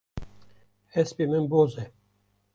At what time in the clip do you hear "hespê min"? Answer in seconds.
0.95-1.45